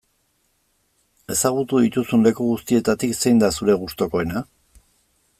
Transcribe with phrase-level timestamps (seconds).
[1.33, 4.43] Ezagutu dituzun leku guztietatik zein da zure gustukoena?